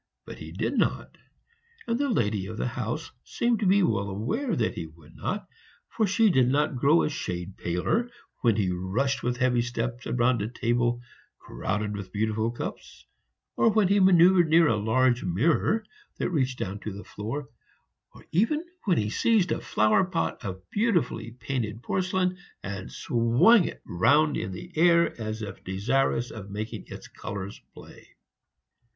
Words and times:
But 0.25 0.39
he 0.39 0.51
did 0.51 0.79
not; 0.79 1.15
and 1.85 1.99
the 1.99 2.09
lady 2.09 2.47
of 2.47 2.57
the 2.57 2.65
house 2.69 3.11
seemed 3.23 3.59
to 3.59 3.67
be 3.67 3.83
well 3.83 4.09
aware 4.09 4.55
that 4.55 4.73
he 4.73 4.87
would 4.87 5.15
not, 5.15 5.47
for 5.89 6.07
she 6.07 6.31
did 6.31 6.49
not 6.49 6.75
grow 6.75 7.03
a 7.03 7.09
shade 7.11 7.55
paler 7.55 8.09
when 8.39 8.55
he 8.55 8.71
rushed 8.71 9.21
with 9.21 9.37
heavy 9.37 9.61
steps 9.61 10.07
round 10.07 10.41
a 10.41 10.47
table 10.47 11.03
crowded 11.37 11.95
with 11.95 12.11
beautiful 12.11 12.49
cups, 12.49 13.05
or 13.55 13.69
when 13.69 13.89
he 13.89 13.99
manoeuvred 13.99 14.47
near 14.49 14.65
a 14.67 14.75
large 14.75 15.23
mirror 15.23 15.85
that 16.17 16.31
reached 16.31 16.57
down 16.57 16.79
to 16.79 16.91
the 16.91 17.03
floor, 17.03 17.49
or 18.15 18.25
even 18.31 18.65
when 18.85 18.97
he 18.97 19.07
seized 19.11 19.51
a 19.51 19.61
flower 19.61 20.03
pot 20.03 20.43
of 20.43 20.67
beautifully 20.71 21.29
painted 21.29 21.83
porcelain 21.83 22.39
and 22.63 22.91
swung 22.91 23.65
it 23.65 23.83
round 23.85 24.35
in 24.35 24.51
the 24.51 24.71
air 24.75 25.13
as 25.21 25.43
if 25.43 25.63
desirous 25.63 26.31
of 26.31 26.49
making 26.49 26.85
its 26.87 27.07
colors 27.07 27.61
play. 27.75 28.07